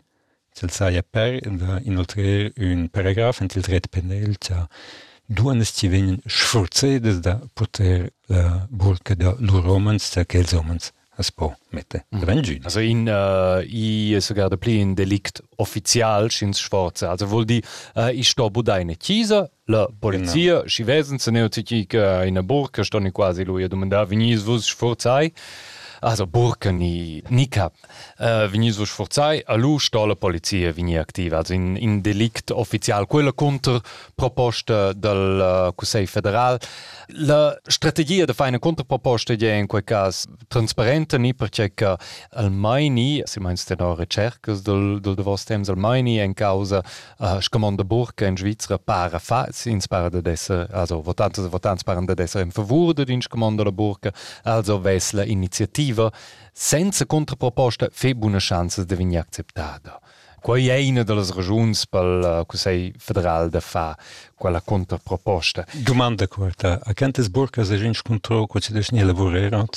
Da 0.61 1.79
inoltre 1.83 2.51
un 2.57 2.87
paragraf 2.89 3.41
in 3.41 3.47
il 3.53 3.61
dret 3.61 3.87
penal, 3.87 4.35
cia 4.39 4.67
duanes 5.27 5.73
ci 5.75 5.87
venien 5.87 6.19
sforzedes 6.25 7.19
da 7.19 7.39
poter 7.53 8.13
la 8.27 8.65
burca 8.69 9.15
da 9.15 9.35
l'uromans 9.39 10.13
da 10.15 10.23
quels 10.25 10.53
homens 10.53 10.93
es 11.17 11.31
po 11.31 11.55
mette 11.69 12.05
mm. 12.11 12.63
Also 12.63 12.79
in 12.79 13.07
uh, 13.07 13.61
i 13.65 14.17
sogar 14.21 14.49
de 14.49 14.57
pli 14.57 14.81
un 14.81 14.93
delikt 14.95 15.41
offizial 15.57 16.29
schins 16.31 16.59
Schwarze. 16.59 17.09
Also 17.09 17.29
wohl 17.31 17.45
die 17.45 17.63
uh, 17.95 18.09
ich 18.13 18.29
sto 18.29 18.49
bu 18.49 18.61
deine 18.61 18.95
Chiesa, 18.95 19.49
la 19.65 19.87
polizia, 19.99 20.63
si 20.67 20.85
wesen 20.85 21.19
se 21.19 21.31
neo 21.31 21.49
ci 21.49 21.87
in 21.91 22.37
a 22.37 22.43
burca 22.43 22.83
sto 22.83 22.99
ni 22.99 23.11
quasi 23.11 23.43
lui 23.43 23.63
a 23.63 23.67
domandar 23.67 24.07
vinis 24.07 24.43
vos 24.43 24.65
sforzai. 24.65 25.33
Also 26.01 26.27
Burke 26.27 26.71
ni 26.71 27.23
Nika. 27.29 27.71
Äh, 28.19 28.51
vegni 28.51 28.71
so 28.71 28.85
sforzai 28.85 29.43
a 29.45 29.55
lu 29.55 29.79
stola 29.79 30.15
polizia 30.15 30.71
vegni 30.73 30.97
activ 30.97 31.33
also 31.33 31.53
in, 31.53 31.75
in 31.75 32.01
delict 32.01 32.51
official 32.51 33.07
quella 33.07 33.33
contro 33.33 33.81
proposta 34.15 34.93
del 34.93 35.69
uh, 35.69 35.75
Consiglio 35.75 36.07
federal. 36.07 36.59
La 37.07 37.57
strategia 37.63 38.25
de 38.25 38.33
fare 38.33 38.49
una 38.49 38.59
controproposta 38.59 39.33
è 39.33 39.53
in 39.53 39.67
quel 39.67 39.83
caso 39.83 40.27
trasparente 40.47 41.17
ni 41.17 41.33
perché 41.33 41.73
che 41.73 41.95
almeni 42.31 43.21
si 43.25 43.39
meinst 43.39 43.73
no 43.77 43.95
ricercas 43.95 44.61
del 44.61 44.99
del 45.01 45.15
de 45.15 45.23
vos 45.23 45.43
temps 45.43 45.69
almeni 45.69 46.19
in 46.19 46.33
causa 46.33 46.83
uh, 47.19 47.39
scamanda 47.39 47.83
Burke 47.83 48.25
in 48.25 48.35
Svizzera 48.35 48.77
para 48.77 49.19
fa 49.19 49.47
si 49.51 49.69
inspara 49.69 50.09
de 50.09 50.21
dessa 50.21 50.67
also 50.71 51.01
votantes 51.01 51.47
votantes 51.47 51.83
paran 51.83 52.05
de 52.05 52.13
dessa 52.13 52.41
in 52.41 52.51
favore 52.51 53.03
din 53.05 53.21
scamanda 53.21 53.63
la 53.63 53.71
Burke 53.71 54.11
also 54.43 54.79
vesla 54.79 55.23
iniziativa 55.23 55.86
legislativa 55.87 56.11
senza 56.51 57.05
contraproposta 57.05 57.89
fe 57.91 58.15
buone 58.15 58.39
chance 58.39 58.83
de 58.83 58.95
venir 58.95 59.19
acceptada. 59.19 59.99
Quai 60.39 60.67
è 60.67 60.79
una 60.89 61.03
delle 61.03 61.25
ragioni 61.25 61.73
per 61.89 62.03
il 62.03 62.43
Consiglio 62.45 62.93
federale 62.97 63.49
da 63.49 63.59
fa 63.59 63.97
quella 64.35 64.61
contraproposta. 64.61 65.65
Domanda 65.83 66.27
corta, 66.27 66.79
a 66.83 66.93
quantas 66.93 67.27
burcas 67.27 67.71
a 67.71 67.77
gente 67.77 67.99
encontrou 67.99 68.47
que 68.47 68.59
vocês 68.59 68.91
nem 68.91 69.01
elaboraram? 69.01 69.67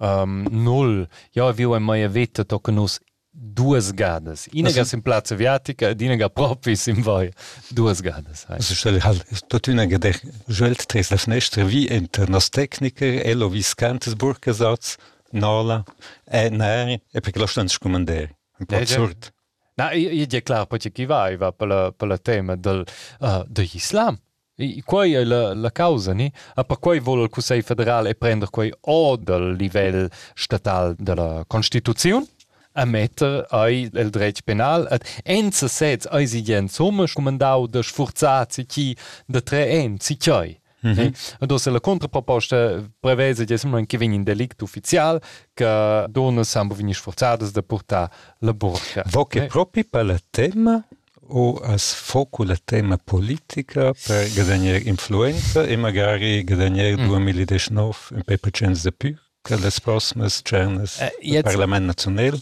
Um, 0.00 0.46
null. 0.50 1.08
Ja, 1.32 1.50
vi 1.50 1.64
ho 1.64 1.78
mai 1.80 2.04
avete 2.04 2.44
tocca 2.44 2.70
nos 2.70 3.00
duas 3.32 3.90
gadas. 3.90 4.48
Ina 4.52 4.70
gas 4.70 4.92
in 4.92 5.02
Plaza 5.02 5.34
Viatica, 5.34 5.88
ed 5.88 6.00
ina 6.00 6.16
ga 6.16 6.28
propis 6.28 6.86
in 6.86 7.02
voi. 7.02 7.32
Duas 7.68 8.00
gadas. 8.00 8.44
Also 8.48 8.74
stelle 8.74 9.00
halt, 9.00 9.24
tot 9.48 9.66
una 9.66 9.86
gade, 9.86 10.14
joelt 10.46 10.86
tres 10.86 11.10
la 11.10 11.16
finestra, 11.16 11.64
vi 11.64 11.88
enter 11.88 12.28
nos 12.28 12.48
tecniker, 12.50 13.22
elo 13.26 13.48
viscantes 13.48 14.14
burcasats, 14.14 14.96
Norla. 15.30 15.84
E, 16.24 16.48
nej, 16.48 17.00
e 17.12 17.20
perché 17.20 17.38
lo 17.38 17.46
stanno 17.46 17.68
scomandare. 17.68 18.36
Un 18.58 18.66
po' 18.66 18.76
eh, 18.76 18.82
assurdo. 18.82 19.26
Na, 19.74 19.92
je 19.92 20.26
je 20.26 20.40
klar, 20.40 20.66
poče 20.66 20.90
kivajva 20.90 21.52
pela 21.52 21.92
pela 21.92 22.18
tema 22.18 22.56
del 22.56 22.84
eh, 23.20 23.44
de 23.46 23.62
del 23.62 23.68
Islam. 23.72 24.18
I 24.60 24.82
quei 24.82 25.12
è 25.14 25.22
la 25.22 25.54
la 25.54 25.70
causa 25.70 26.12
ni, 26.12 26.32
a 26.54 26.64
pa 26.64 26.76
quei 26.76 26.98
vuole 26.98 27.22
il 27.22 27.28
Consiglio 27.28 27.62
federale 27.62 28.16
prendere 28.16 28.50
quei 28.50 28.72
o 28.80 29.16
del 29.16 29.52
livello 29.52 30.08
statale 30.34 30.96
della 30.98 31.44
Costituzione 31.46 32.26
a 32.72 32.84
metter 32.84 33.46
ei 33.50 33.88
el 33.92 34.10
dret 34.10 34.42
penal 34.44 34.86
at 34.90 35.04
ense 35.24 35.68
sets 35.68 36.06
ei 36.10 36.26
si 36.26 36.42
gen 36.42 36.68
sommer 36.68 37.10
comandau 37.12 37.66
de 37.66 37.82
sforzarsi 37.82 38.66
chi 38.66 38.96
de 39.26 39.40
tre 39.42 39.66
en 39.80 39.98
si 40.00 40.16
choi. 40.16 40.58
Mm 40.88 40.98
-hmm. 40.98 41.46
Dos 41.46 41.66
la 41.66 41.80
contraproposta 41.80 42.82
prevede 43.00 43.44
che 43.86 43.98
vegni 43.98 44.16
un 44.16 44.22
delicto 44.22 44.64
ufficial 44.64 45.20
che 45.54 46.04
donne 46.08 46.44
sambo 46.44 46.74
vegni 46.74 46.94
sforzadas 46.94 47.50
da 47.50 47.62
portar 47.62 48.10
la 48.40 48.52
borca. 48.52 49.02
Vo 49.06 49.24
che 49.24 49.44
eh? 49.44 49.46
proprio 49.46 49.84
per 49.90 50.06
il 50.06 50.22
tema 50.30 50.84
o 51.30 51.56
as 51.56 51.92
foco 51.94 52.44
la 52.44 52.56
tema 52.64 52.96
politica 52.96 53.92
per 53.92 54.32
guadagnare 54.32 54.78
influenza 54.78 55.64
e 55.64 55.76
magari 55.76 56.42
guadagnare 56.44 56.96
mm. 56.96 57.06
2019 57.06 57.96
un 58.12 58.22
pepercens 58.22 58.82
de 58.82 58.92
più? 58.92 59.14
Das 59.42 59.80
Prosmes, 59.80 60.42
Czernes, 60.42 61.00
äh, 61.00 61.42
Parlament 61.42 61.86
Național. 61.86 62.32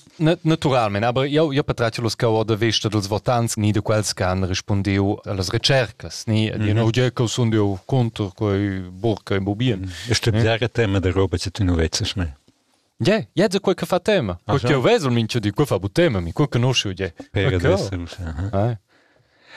Naturalment, 0.43 1.03
no, 1.03 1.09
aber 1.09 1.26
eu, 1.26 1.53
eu 1.53 1.62
petrace 1.62 2.00
los 2.00 2.15
că 2.15 2.26
o 2.26 2.45
de 2.45 2.55
vește 2.55 2.88
dels 2.88 3.07
votants, 3.07 3.55
ni 3.55 3.73
de 3.73 3.79
quels 3.79 4.12
că 4.12 4.25
han 4.25 4.45
respondiu 4.47 5.19
a 5.25 5.33
las 5.33 5.50
recercas, 5.50 6.25
ni 6.25 6.50
mm 6.50 6.62
-hmm. 6.62 6.73
no 6.73 6.91
gie 6.91 7.09
că 7.09 7.26
sunt 7.26 7.53
eu 7.53 7.81
contur 7.85 8.31
cu 8.33 8.50
borca 8.99 9.35
în 9.35 9.43
bubien. 9.43 9.88
Este 10.09 10.31
biare 10.31 10.67
tema 10.67 10.99
de 10.99 11.09
roba 11.09 11.37
ce 11.37 11.50
tu 11.50 11.65
nu 11.65 11.75
veți 11.75 11.97
să 11.97 12.12
mai. 12.17 12.37
Je, 12.99 13.29
je 13.33 13.47
za 13.50 13.59
kojka 13.59 13.87
fa 13.87 13.99
tema. 13.99 14.41
Kojka 14.45 14.69
je 14.69 14.76
uvezul 14.76 15.11
minče 15.11 15.38
di 15.38 15.50
kofa 15.50 15.79
bu 15.79 15.88
tema 15.88 16.21
mi, 16.21 16.33
kojka 16.33 16.59
nošu 16.59 16.93
je. 16.97 17.15
Pega 17.33 17.59
desel, 17.59 18.07
aha. 18.26 18.79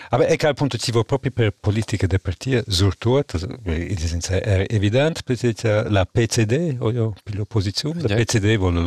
Aber 0.10 0.29
ich 0.29 0.38
glaube, 0.38 0.56
punto 0.56 0.77
ci 0.77 0.91
proprio 0.91 1.32
per 1.32 1.51
politica 1.51 2.08
de 2.08 2.20
partia, 2.20 2.63
surtout, 2.68 3.34
è 3.63 4.65
evidente, 4.70 5.22
peut-être 5.24 5.88
la 5.89 6.06
PCD, 6.06 6.77
o 6.79 7.13
l'opposizione, 7.34 8.01
la 8.01 8.15
PCD 8.15 8.58
vuole 8.58 8.82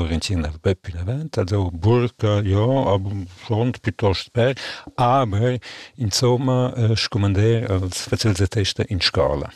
po' 0.61 0.75
più 0.75 0.93
in 0.93 0.99
avanti, 0.99 1.39
also 1.39 1.71
Burka, 1.71 2.41
ja, 2.41 2.59
aber 2.59 3.13
schon 3.45 3.73
piuttosto 3.81 4.31
per, 4.33 4.55
aber, 4.95 5.59
insomma, 5.97 6.73
uh, 6.75 6.95
scomandare 6.95 7.67
als 7.67 8.07
facilitatesta 8.09 8.85
in 8.89 9.01
scuola. 9.01 9.51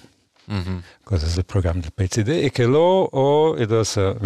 Mm 0.50 0.58
-hmm. 0.58 0.78
Questo 1.02 1.26
è 1.26 1.38
il 1.38 1.44
programma 1.44 1.80
del 1.80 1.92
PCD, 1.92 2.44
e 2.44 2.50
che 2.50 2.64
lo, 2.64 3.08
o, 3.10 3.56
e 3.56 3.66
das, 3.66 3.94
uh, 3.96 4.16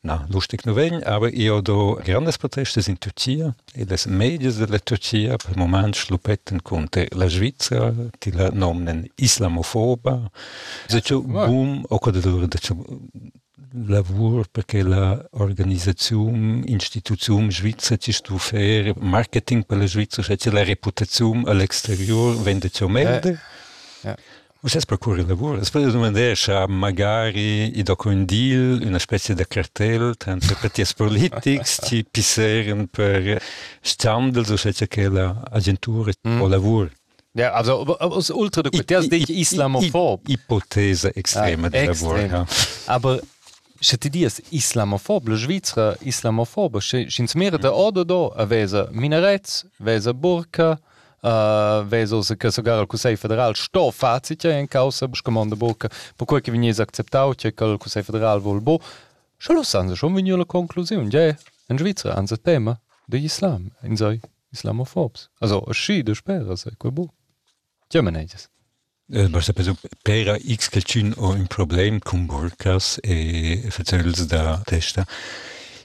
na, 0.00 0.26
lustig 0.30 0.64
nu 0.64 0.74
vegn, 0.74 1.02
aber 1.04 1.32
io 1.34 1.60
do 1.60 1.98
grandes 2.04 2.38
protestes 2.38 2.88
in 2.88 2.98
Turcia 2.98 3.54
e 3.74 3.84
les 3.84 4.06
medias 4.06 4.56
de 4.58 4.66
la 4.66 4.78
Turcia 4.78 5.36
per 5.36 5.56
moment 5.56 5.96
schlupetten 5.96 6.62
contra 6.62 7.04
la 7.10 7.28
Svizzera, 7.28 7.92
ti 8.18 8.32
la 8.32 8.50
nomnen 8.52 9.08
islamofoba. 9.16 10.30
Se 10.86 11.00
ciò 11.00 11.20
boom, 11.20 11.84
o 11.88 11.98
code 11.98 12.20
loro 12.22 12.46
da 12.46 12.58
ciò 12.58 12.76
lavur 13.86 14.48
perché 14.50 14.82
la 14.82 15.22
organizzazione, 15.32 16.62
istituzione 16.64 17.50
svizzera 17.50 17.96
ci 17.96 18.12
stu 18.12 18.38
fer 18.38 18.94
marketing 18.98 19.66
per 19.66 19.78
la 19.78 19.86
Svizzera, 19.86 20.36
c'è 20.36 20.50
la 20.50 20.64
reputazione 20.64 21.42
all'esteriore, 21.50 22.38
vende 22.40 22.70
ciò 22.70 22.86
merde. 22.86 23.30
Eh. 23.30 24.08
Ja. 24.08 24.16
Vocês 24.60 24.84
procuram 24.84 25.22
de 25.22 25.32
uma 25.96 26.10
deixa, 26.10 26.66
magari, 26.66 27.72
e 27.76 27.84
do 27.84 27.96
un 28.06 28.24
deal, 28.24 28.82
una 28.84 28.98
specie 28.98 29.32
di 29.32 29.46
cartel 29.46 30.16
tra 30.16 30.36
partiti 30.36 30.84
politici, 30.96 31.60
ci 31.86 32.04
pisseren 32.10 32.88
per 32.88 33.40
standels, 33.80 34.50
o 34.50 34.56
se 34.56 34.72
che 34.88 35.08
la 35.08 35.44
agentura 35.52 36.10
mm. 36.26 36.40
o 36.40 36.48
lavoro. 36.48 36.90
Ja, 37.30 37.52
also 37.52 37.84
aus 38.00 38.30
ultra 38.30 38.62
de 38.62 38.70
Kultur 38.70 39.12
ist 39.12 39.28
islamophob. 39.28 40.26
Hypothese 40.26 41.12
extreme 41.14 41.66
ah, 41.66 41.70
de 41.70 41.86
lavoro. 41.86 42.18
Ja. 42.18 42.46
Aber 42.86 43.20
se 43.80 43.96
ti 43.96 44.10
dies 44.10 44.42
islamophob, 44.50 45.28
le 45.28 45.36
Schweizer 45.36 45.96
islamophob, 46.00 46.80
schins 46.80 47.34
mere 47.34 47.58
de 47.58 47.70
odo 47.70 48.04
do, 48.04 48.32
a 48.34 48.44
vesa 48.44 48.88
minarets, 48.90 49.64
vesa 49.78 50.12
burka, 50.12 50.80
vezou-se 51.88 52.36
que 52.36 52.50
se 52.50 52.60
agora 52.60 52.82
o 52.82 52.86
Conselho 52.86 53.18
Federal 53.18 53.52
estou 53.52 53.90
fácil 53.92 54.36
em 54.52 54.66
causa, 54.66 55.08
porque 55.08 55.30
manda 55.30 55.56
boca, 55.56 55.88
porque 56.16 56.40
que 56.40 56.50
vinhas 56.50 56.80
acceptado 56.80 57.34
que 57.34 57.64
o 57.64 57.78
Conselho 57.78 58.04
Federal 58.04 58.40
voltou, 58.40 58.80
já 59.38 59.54
lo 59.54 59.64
sanno, 59.64 59.94
já 59.94 60.08
vinham 60.08 60.40
a 60.40 60.46
conclusão, 60.46 61.10
já 61.10 61.20
é, 61.20 61.36
em 61.70 61.78
Suíça, 61.78 62.18
anza 62.18 62.36
tema 62.36 62.80
do 63.08 63.16
Islam, 63.16 63.70
em 63.82 63.96
sei, 63.96 64.20
islamofobes. 64.52 65.28
Also, 65.40 65.64
assim, 65.68 66.02
de 66.02 66.12
espera, 66.12 66.56
sei, 66.56 66.72
que 66.78 66.86
é 66.86 66.90
bom. 66.90 67.08
Já 67.92 68.02
manejas. 68.02 68.48
Eh, 69.10 69.26
Basta 69.28 69.54
penso, 69.54 69.74
pera 70.04 70.36
x 70.36 70.68
que 70.68 71.14
ho 71.16 71.30
un 71.30 71.46
problema 71.46 71.98
con 71.98 72.26
burcas 72.26 73.00
e 73.02 73.62
eh, 73.64 73.70
facerles 73.70 74.26
da 74.26 74.58
testa. 74.66 75.06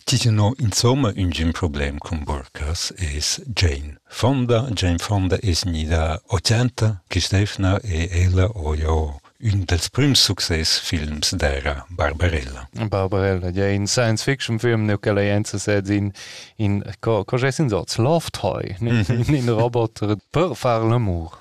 Titano 0.03 0.53
insomma 0.59 1.13
un 1.15 1.29
gym 1.29 1.51
problem 1.51 1.97
con 1.97 2.23
Burkas 2.23 2.93
es 2.97 3.41
Jane 3.45 3.97
Fonda. 4.05 4.67
Jane 4.73 4.99
Fonda 4.99 5.37
es 5.41 5.63
ni 5.63 5.85
da 5.85 6.21
80 6.27 7.03
che 7.07 7.19
Stefna 7.19 7.79
e 7.79 8.09
ella 8.11 8.45
o 8.45 8.75
io 8.75 9.21
un 9.43 9.63
dels 9.65 9.89
prims 9.89 10.21
successfilms 10.21 11.33
d'era 11.35 11.85
Barbarella. 11.89 12.67
Barbarella, 12.89 13.49
ja, 13.51 13.67
in 13.67 13.87
science 13.87 14.23
fiction 14.23 14.59
film 14.59 14.85
nu 14.85 14.97
lei 15.01 15.29
enza 15.29 15.57
sed 15.57 15.89
in 15.89 16.11
in 16.57 16.81
co 16.99 17.23
co 17.23 17.37
jes 17.37 17.59
in 17.59 17.69
loft 17.97 18.39
toy 18.39 18.75
in, 18.79 19.05
in 19.27 19.49
roboter 19.49 20.15
per 20.31 20.55
far 20.55 20.83
l'amour. 20.83 21.39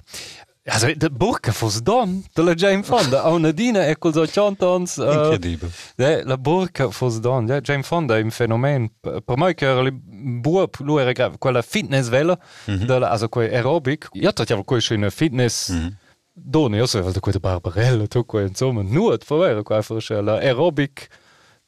Also, 0.65 0.95
de 0.95 1.11
burca 1.11 1.53
fos 1.53 1.83
don 1.83 2.23
de 2.37 2.43
la 2.43 2.55
Jane 2.55 2.85
Fonda 2.85 3.23
a 3.25 3.31
una 3.31 3.51
dina 3.51 3.89
e 3.89 3.97
col 3.97 4.13
so 4.13 4.25
chantons 4.27 4.97
uh, 4.97 5.11
incredibile 5.11 5.73
de, 5.97 6.23
la 6.25 6.37
burca 6.37 6.89
fos 6.91 7.19
don 7.19 7.49
ja, 7.49 7.61
Jane 7.61 7.83
Fonda 7.83 8.17
è 8.17 8.23
un 8.23 8.31
fenomen 8.31 8.89
per 9.01 9.37
me 9.37 9.55
che 9.55 9.67
era 9.67 9.91
buop 9.91 10.77
lui 10.79 11.01
era 11.01 11.11
grave 11.11 11.39
quella 11.39 11.63
fitness 11.63 12.09
vela 12.09 12.39
mm 12.39 12.75
-hmm. 12.75 12.85
della 12.87 13.11
also 13.11 13.29
quel 13.29 13.53
aerobic 13.53 14.09
ja 14.13 14.31
tot 14.31 14.49
ja 14.49 14.63
quel 14.63 14.81
schöne 14.81 15.11
fitness 15.11 15.71
mm 15.71 15.77
-hmm. 15.77 15.93
Don 16.35 16.75
io 16.75 16.87
so 16.87 17.13
quelle 17.21 17.41
barbarelle 17.41 18.07
tu 18.07 18.25
quel 18.25 18.47
insomma 18.47 18.83
nur 18.83 19.19
vorher 19.27 19.63
qua 19.65 19.83
la 20.23 20.39
aerobic 20.39 21.09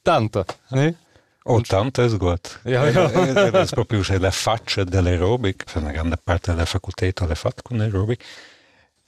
tanta 0.01 0.45
ne 0.69 0.95
Oh, 1.47 1.61
tanto 1.61 2.01
è 2.01 2.09
gut. 2.17 2.59
Ja, 2.63 2.87
ja. 2.89 3.07
è 3.07 3.65
proprio 3.69 4.01
la 4.17 4.31
faccia 4.31 4.83
dell'aerobic, 4.83 5.63
una 5.75 5.91
grande 5.91 6.17
parte 6.17 6.49
della 6.49 6.65
facoltà 6.65 7.05
l'ha 7.27 7.35
fatto 7.35 7.61
con 7.61 7.77
l'aerobic. 7.77 8.23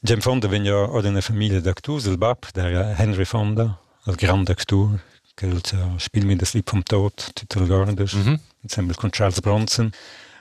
Jim 0.06 0.22
Fonda 0.22 0.48
vegn 0.48 0.66
ja 0.66 0.77
od 0.94 1.06
en 1.06 1.22
Familie 1.22 1.62
d'actors 1.62 2.06
el 2.06 2.18
Bab 2.22 2.46
der 2.54 2.96
Henry 3.00 3.25
Fonda 3.25 3.80
als 4.06 4.18
Grand 4.18 4.50
Aktor 4.50 5.00
gelt 5.36 5.74
uh, 5.74 5.98
Spiel 6.00 6.25
mit 6.25 6.42
das 6.42 6.54
Lied 6.54 6.70
vom 6.70 6.84
Tod 6.86 7.32
Titel 7.36 7.68
Gardes 7.68 8.13
mm 8.13 8.38
-hmm. 8.63 8.94
con 8.96 9.12
Charles 9.12 9.42
Bronson 9.42 9.92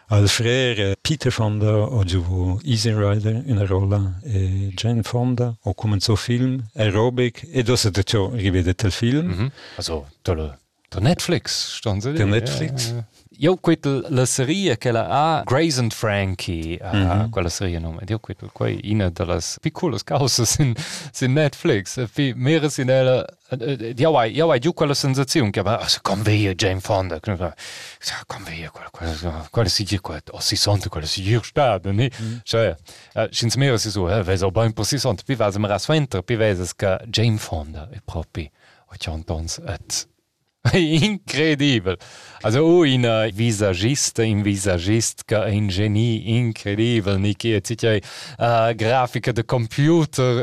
al 0.09 0.29
frère 0.29 0.95
Peter 1.03 1.33
Fonda 1.33 1.73
o 1.89 2.05
giuvo 2.05 2.61
Easy 2.65 2.91
Rider 2.91 3.43
in 3.47 3.67
rolla 3.67 4.21
e 4.25 4.73
Jane 4.77 5.03
Fonda 5.03 5.57
o 5.63 5.73
comenzo 5.75 6.17
film 6.17 6.63
aerobic 6.75 7.47
e 7.51 7.63
do 7.63 7.77
se 7.77 7.91
ciò 8.05 8.31
rivedet 8.35 8.83
il 8.83 8.91
film 8.91 9.27
mm 9.27 9.33
-hmm. 9.33 9.51
also 9.77 10.07
tolle 10.23 10.59
der 10.91 11.03
Netflix 11.03 11.77
stand 11.77 12.03
der 12.03 12.27
Netflix 12.27 12.89
ja, 12.89 12.97
ja. 12.97 13.05
Jokuitel 13.39 14.05
Lasserie 14.09 14.77
kelle 14.77 15.07
a 15.09 15.43
Grazen 15.45 15.91
Frankie 15.91 16.79
Galeriennom 17.33 18.01
Jokuitel 18.09 18.51
koi 18.53 18.81
ine 18.83 19.11
dallas 19.11 19.59
wie 19.63 19.71
cooles 19.71 20.05
Gause 20.05 20.47
sinn 20.47 20.75
sinn 21.13 21.35
Netflix 21.35 21.99
wie 22.17 22.35
meeresinelle 22.35 23.27
Jawai 23.97 24.33
Jawai 24.35 24.59
Jokuelle 24.59 24.95
Sensaun 24.95 25.53
kom 26.03 26.27
we 26.27 26.33
hier 26.33 26.55
James 26.59 26.85
Fonder 26.85 27.21
knwer 27.21 27.55
kom 28.27 28.47
si 29.69 29.87
si 30.41 30.57
sonte 30.57 30.89
kolle 30.89 31.07
si 31.07 31.23
hier 31.23 31.45
staden 31.45 31.97
nins 31.97 33.57
mé 33.57 33.79
si 33.79 33.91
so 33.91 34.09
wéi 34.09 34.43
op 34.43 34.55
beim 34.55 34.73
Posant 34.73 35.23
wie 35.29 35.39
war 35.39 35.53
se 35.53 35.59
mar 35.59 35.73
ass 35.73 35.89
Wenter, 35.89 36.23
wie 36.27 36.39
wéi 36.39 36.75
ka 36.77 36.99
James 37.13 37.43
Fonder 37.43 37.89
e 37.93 38.01
propi. 38.05 38.51
Wat 38.89 39.03
Jo 39.05 39.21
dans 39.27 39.59
et 39.59 40.07
incredibel 40.77 41.97
also 42.47 42.85
in 42.85 43.05
uh, 43.05 43.31
visagiste 43.33 44.25
in 44.25 44.43
visagist 44.43 45.25
ca 45.25 45.45
un 45.47 45.69
genie 45.69 46.39
incredibel 46.39 47.19
ni 47.19 47.35
che 47.35 47.61
ci 47.61 47.77
uh, 48.39 48.75
grafica 48.75 49.33
de 49.33 49.45
computer. 49.45 50.43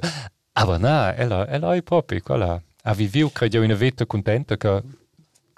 Aber 0.54 0.80
na 0.80 1.16
ella 1.16 1.48
ella 1.48 1.76
è 1.76 1.82
proprio 1.82 2.20
quella. 2.22 2.62
A 2.84 2.94
viviu 2.94 3.32
credo 3.32 3.62
una 3.62 3.76
vita 3.76 4.06
contenta 4.06 4.58
che 4.58 4.82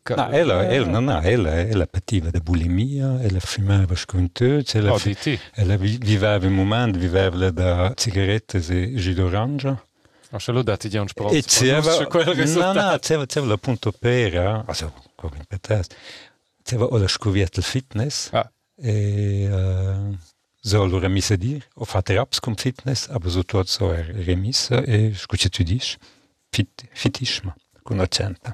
No, 0.08 0.30
ella, 0.30 0.70
ella, 0.70 0.86
no, 0.86 1.00
no, 1.00 1.20
ella, 1.22 1.62
ella 1.62 1.88
pativa 1.88 2.30
de 2.30 2.40
bulimia, 2.40 3.24
ella 3.24 3.40
fumava 3.40 3.96
scontuts, 3.96 4.76
ella, 4.76 4.94
oh, 4.94 5.00
ella 5.56 5.78
viveva 5.78 6.46
un 6.46 6.54
moment, 6.54 6.96
viveva 6.96 7.50
da 7.50 7.92
cigarette 7.96 8.58
e 8.58 8.94
jus 8.94 9.16
d'orange. 9.16 9.76
Marcello 10.36 10.64
dati 10.64 10.90
di 10.90 10.98
un 10.98 11.08
sport. 11.08 11.34
E 11.34 11.42
c'era 11.44 11.80
no, 11.80 12.74
no, 12.74 12.98
c'era, 13.00 13.26
c'era 13.26 13.46
la 13.46 13.58
punto 13.58 13.92
pera, 13.92 14.64
also 14.68 14.94
come 15.16 15.38
in 15.38 15.46
petest. 15.46 15.96
C'era 16.62 16.84
o 16.84 16.98
la 16.98 17.08
scovietta 17.08 17.62
fitness. 17.62 18.30
Ah. 18.32 18.52
E 18.78 19.48
uh, 19.50 20.18
zo 20.62 20.86
lo 20.86 21.00
remise 21.00 21.38
dir, 21.38 21.66
o 21.76 21.86
fate 21.86 22.18
apps 22.18 22.40
cum 22.40 22.56
fitness, 22.56 23.08
aber 23.08 23.30
so 23.30 23.44
tot 23.44 23.70
so 23.70 23.94
er 23.94 24.06
remisse 24.26 24.84
e 24.84 25.14
scuce 25.14 25.50
tu 25.50 25.64
dis 25.64 25.96
fit 26.50 26.84
fitisma 26.92 27.56
con 27.84 28.00
accenta. 28.00 28.54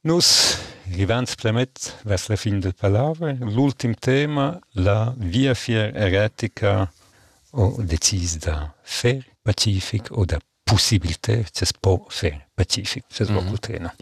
Nus 0.00 0.58
Rivans 0.90 1.34
plemet 1.36 1.96
vers 2.04 2.28
la 2.28 2.36
fin 2.36 2.58
del 2.60 2.74
palaver. 2.74 3.36
l'ultim 3.40 3.94
tema 3.94 4.58
la 4.72 5.14
via 5.16 5.54
fier 5.54 5.94
eretica 5.94 6.90
o 7.52 7.76
decis 7.82 8.38
da 8.38 8.74
fer 8.82 9.24
pacific 9.42 10.10
o 10.10 10.24
da 10.24 10.38
possibilité 10.66 11.44
se 11.52 11.64
po 11.80 12.06
fer 12.10 12.40
pacific 12.56 13.04
se 13.08 13.24
mm 13.24 13.38
-hmm. 13.38 13.58
trena. 13.58 13.94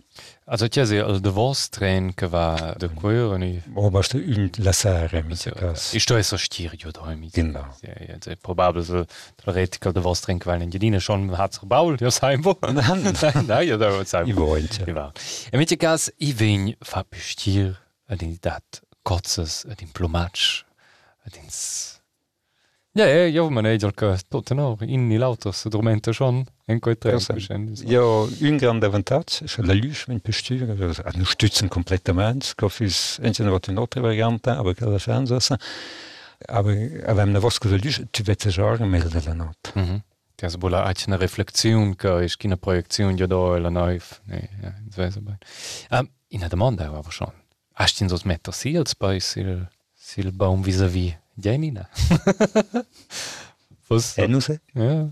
Also 0.47 0.67
c'è 0.67 0.87
se 0.87 0.99
al 1.01 1.21
de 1.21 1.31
vos 1.31 1.69
tren 1.69 2.15
che 2.15 2.27
va 2.27 2.75
de 2.79 2.89
cuore 2.89 3.39
ni 3.39 3.63
o 3.75 3.91
basta 3.91 4.17
un 4.17 4.51
la 4.57 4.73
sera 4.73 5.23
mi 5.23 5.37
se 5.37 5.51
cas. 5.51 5.93
I 5.93 6.01
sto 6.01 6.23
so 6.23 6.37
stier 6.37 6.73
jo 6.77 6.91
da 6.91 7.15
mi. 7.15 7.29
Genau. 7.33 7.67
Ja, 7.83 7.93
ja, 8.09 8.17
c'est 8.19 8.41
probable 8.41 8.83
so 8.85 9.05
der 9.45 9.55
retical 9.55 9.93
de 9.93 10.01
vos 10.01 10.21
tren 10.21 10.39
weil 10.45 10.63
in 10.63 10.71
Jedine 10.71 11.01
schon 11.01 11.37
hat 11.37 11.61
gebaut 11.61 12.01
ja 12.01 12.11
sein 12.11 12.43
wo. 12.45 12.57
Nein, 12.63 13.69
ja 13.69 13.77
da 13.77 14.05
sein. 14.05 14.27
I 14.27 14.37
wollen. 14.37 14.69
Ja. 14.87 15.13
E 15.53 15.57
mit 15.57 15.79
cas 15.79 16.13
i 16.19 16.33
vegn 16.33 16.77
fa 16.83 17.05
stier 17.13 17.77
dat 18.41 18.83
kotzes 19.03 19.67
ad 19.71 19.81
in 19.81 19.93
plumage 19.93 20.65
ad 21.27 21.37
ins 21.37 21.94
Ja, 22.97 23.07
ja, 23.07 23.27
ja, 23.27 23.51
man 23.51 23.67
è 23.67 23.77
già 23.77 23.91
che 23.91 24.19
tutto 24.29 24.55
no, 24.55 24.77
in 24.83 25.19
schon 26.13 26.45
in 26.67 26.79
quei 26.79 26.97
tre. 26.97 27.19
Ja, 27.87 28.01
un 28.05 28.57
grande 28.57 28.87
avantage, 28.87 29.47
la 29.57 29.73
luce, 29.73 30.05
wenn 30.07 30.21
posture, 30.21 30.65
nous 31.17 31.31
stützen 31.31 31.69
completamente, 31.69 32.55
Coffees, 32.55 33.19
entweder 33.21 33.51
wat 33.51 33.67
une 33.67 33.81
autre 33.81 34.01
variante, 34.01 34.57
aber 34.57 34.75
la 34.79 34.99
chance 34.99 35.37
ça. 35.41 35.59
Aber 36.47 36.73
avem 37.05 37.33
na 37.33 37.41
vosca 37.41 37.69
la 37.69 37.79
luce, 37.79 38.07
tu 38.13 38.23
vete 38.23 38.53
genre 38.53 38.87
mel 38.87 39.09
de 39.09 39.21
la 39.27 39.35
notte. 39.35 39.73
Mhm. 39.75 40.03
Anche 40.41 41.05
una 41.09 41.17
riflessione 41.17 41.97
che 41.97 42.25
è 42.25 42.29
una 42.45 42.57
proiezione 42.57 43.17
già 43.17 43.27
da 43.27 43.59
la 43.59 43.71
neuf. 43.71 44.21
Ne, 44.27 44.49
ja, 44.63 44.73
das 44.85 44.97
weiß 44.97 45.17
aber. 45.17 45.39
Um, 45.91 46.09
in 46.29 46.41
der 46.41 46.49
Demanda 46.49 46.87
aber 46.87 47.11
schon. 47.11 47.33
Hast 47.75 47.99
du 47.99 48.05
in 48.05 48.09
so 48.09 48.17
Meter 48.25 48.53
Seals 48.53 48.95
bei 48.95 49.19
sil 49.19 49.67
sil 49.99 50.31
Baum 50.31 50.63
vis-à-vis 50.63 51.17
Janina. 51.35 51.89
Was? 53.89 54.17
E 54.17 54.27
non 54.27 54.41
se? 54.41 54.61
Ja. 54.73 55.07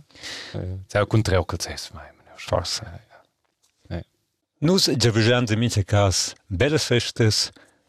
C'è 0.89 0.99
un 1.01 1.07
contrario 1.07 1.45
che 1.45 1.57
c'è, 1.57 1.75
ma 1.93 2.11
Forse. 2.35 2.83
Ja. 2.83 4.05
Nus 4.59 4.91
già 4.97 5.11
vediamo 5.11 5.47
in 5.49 5.59
mio 5.59 5.69
caso 5.85 6.35
belle 6.47 6.79
feste, 6.79 7.29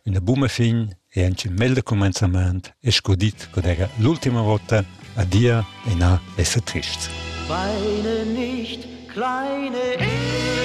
una 0.04 0.20
buona 0.20 0.48
fine 0.48 1.00
e 1.10 1.24
anche 1.24 1.48
un 1.48 1.56
bel 1.56 1.84
cominciamento 1.84 2.74
e 2.80 2.92
scudit 2.92 3.50
che 3.52 3.62
era 3.62 3.88
l'ultima 3.98 4.42
volta 4.42 4.84
a 5.16 5.24
dia 5.24 5.64
e 5.86 5.94
na 5.96 6.20
essere 6.36 6.64
triste. 6.64 7.10
Weine 7.48 8.24
nicht, 8.26 8.88
kleine 9.08 9.98
Eva, 9.98 10.64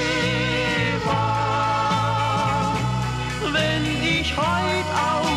wenn 3.53 3.85
ich 4.03 4.35
heut 4.35 4.87
auch 4.95 5.28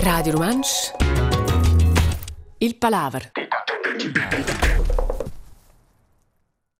Radio 0.00 0.32
Romansch 0.32 0.92
Il 2.58 2.76
Palaver 2.76 3.32